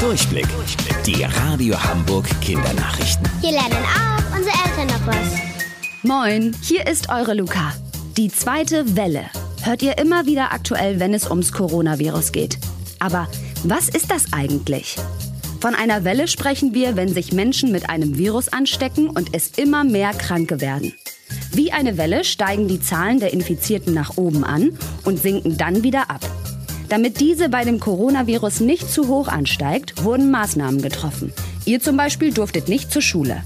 Durchblick. 0.00 0.46
Die 1.06 1.22
Radio 1.22 1.82
Hamburg 1.82 2.26
Kindernachrichten. 2.42 3.26
Hier 3.40 3.52
lernen 3.52 3.72
auch 3.72 4.36
unsere 4.36 4.54
Eltern 4.66 4.86
noch 4.88 5.06
was. 5.06 5.38
Moin, 6.02 6.54
hier 6.60 6.86
ist 6.86 7.08
eure 7.08 7.32
Luca. 7.32 7.72
Die 8.16 8.28
zweite 8.28 8.94
Welle 8.94 9.24
hört 9.62 9.82
ihr 9.82 9.96
immer 9.96 10.26
wieder 10.26 10.52
aktuell, 10.52 11.00
wenn 11.00 11.14
es 11.14 11.28
ums 11.28 11.50
Coronavirus 11.50 12.32
geht. 12.32 12.58
Aber 12.98 13.26
was 13.64 13.88
ist 13.88 14.10
das 14.10 14.32
eigentlich? 14.32 14.96
Von 15.60 15.74
einer 15.74 16.04
Welle 16.04 16.28
sprechen 16.28 16.74
wir, 16.74 16.96
wenn 16.96 17.08
sich 17.08 17.32
Menschen 17.32 17.72
mit 17.72 17.88
einem 17.88 18.18
Virus 18.18 18.48
anstecken 18.48 19.08
und 19.08 19.34
es 19.34 19.52
immer 19.56 19.82
mehr 19.82 20.12
Kranke 20.12 20.60
werden. 20.60 20.92
Wie 21.52 21.72
eine 21.72 21.96
Welle 21.96 22.24
steigen 22.24 22.68
die 22.68 22.80
Zahlen 22.80 23.18
der 23.18 23.32
Infizierten 23.32 23.94
nach 23.94 24.18
oben 24.18 24.44
an 24.44 24.78
und 25.04 25.18
sinken 25.18 25.56
dann 25.56 25.82
wieder 25.82 26.10
ab. 26.10 26.20
Damit 26.88 27.20
diese 27.20 27.48
bei 27.48 27.64
dem 27.64 27.80
Coronavirus 27.80 28.60
nicht 28.60 28.90
zu 28.90 29.08
hoch 29.08 29.28
ansteigt, 29.28 30.04
wurden 30.04 30.30
Maßnahmen 30.30 30.82
getroffen. 30.82 31.32
Ihr 31.64 31.80
zum 31.80 31.96
Beispiel 31.96 32.32
durftet 32.32 32.68
nicht 32.68 32.92
zur 32.92 33.02
Schule. 33.02 33.42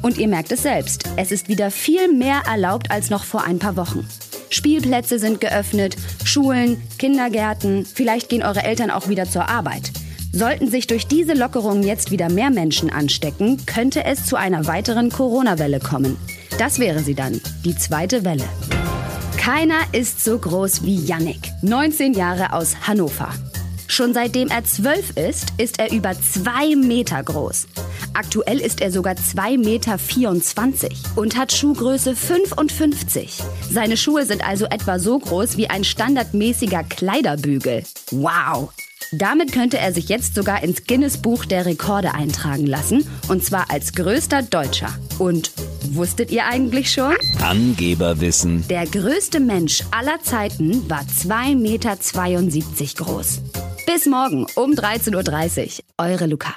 Und 0.00 0.18
ihr 0.18 0.28
merkt 0.28 0.52
es 0.52 0.62
selbst, 0.62 1.04
es 1.16 1.32
ist 1.32 1.48
wieder 1.48 1.70
viel 1.72 2.12
mehr 2.12 2.42
erlaubt 2.46 2.90
als 2.90 3.10
noch 3.10 3.24
vor 3.24 3.44
ein 3.44 3.58
paar 3.58 3.76
Wochen. 3.76 4.06
Spielplätze 4.50 5.18
sind 5.18 5.40
geöffnet, 5.40 5.96
Schulen, 6.24 6.80
Kindergärten, 6.98 7.84
vielleicht 7.84 8.28
gehen 8.28 8.42
eure 8.42 8.62
Eltern 8.62 8.90
auch 8.90 9.08
wieder 9.08 9.28
zur 9.28 9.48
Arbeit. 9.48 9.90
Sollten 10.32 10.70
sich 10.70 10.86
durch 10.86 11.06
diese 11.06 11.34
Lockerungen 11.34 11.82
jetzt 11.82 12.10
wieder 12.10 12.30
mehr 12.30 12.50
Menschen 12.50 12.90
anstecken, 12.90 13.64
könnte 13.66 14.04
es 14.04 14.26
zu 14.26 14.36
einer 14.36 14.66
weiteren 14.66 15.10
Corona-Welle 15.10 15.80
kommen. 15.80 16.16
Das 16.58 16.78
wäre 16.78 17.00
sie 17.00 17.14
dann, 17.14 17.40
die 17.64 17.76
zweite 17.76 18.24
Welle. 18.24 18.44
Keiner 19.50 19.80
ist 19.92 20.22
so 20.22 20.38
groß 20.38 20.82
wie 20.82 21.06
Yannick, 21.06 21.40
19 21.62 22.12
Jahre 22.12 22.52
aus 22.52 22.86
Hannover. 22.86 23.30
Schon 23.86 24.12
seitdem 24.12 24.48
er 24.48 24.62
zwölf 24.64 25.16
ist, 25.16 25.54
ist 25.56 25.78
er 25.78 25.90
über 25.90 26.12
zwei 26.20 26.76
Meter 26.76 27.22
groß. 27.22 27.66
Aktuell 28.12 28.58
ist 28.58 28.82
er 28.82 28.92
sogar 28.92 29.14
2,24 29.14 29.56
Meter 29.56 29.98
und 31.16 31.38
hat 31.38 31.54
Schuhgröße 31.54 32.14
55. 32.14 33.42
Seine 33.70 33.96
Schuhe 33.96 34.26
sind 34.26 34.46
also 34.46 34.66
etwa 34.66 34.98
so 34.98 35.18
groß 35.18 35.56
wie 35.56 35.70
ein 35.70 35.82
standardmäßiger 35.82 36.84
Kleiderbügel. 36.84 37.84
Wow! 38.10 38.70
Damit 39.12 39.52
könnte 39.52 39.78
er 39.78 39.94
sich 39.94 40.10
jetzt 40.10 40.34
sogar 40.34 40.62
ins 40.62 40.84
Guinness 40.84 41.16
Buch 41.16 41.46
der 41.46 41.64
Rekorde 41.64 42.12
eintragen 42.12 42.66
lassen, 42.66 43.08
und 43.28 43.42
zwar 43.42 43.70
als 43.70 43.94
größter 43.94 44.42
Deutscher. 44.42 44.90
Und 45.18 45.52
wusstet 45.94 46.30
ihr 46.30 46.46
eigentlich 46.46 46.90
schon? 46.92 47.14
Angeberwissen. 47.42 48.66
Der 48.68 48.86
größte 48.86 49.40
Mensch 49.40 49.82
aller 49.90 50.20
Zeiten 50.22 50.88
war 50.88 51.02
2,72 51.02 51.54
Meter 51.56 51.96
groß. 52.96 53.40
Bis 53.86 54.06
morgen 54.06 54.46
um 54.54 54.72
13.30 54.72 55.80
Uhr. 55.80 55.84
Eure 55.98 56.26
Luca. 56.26 56.54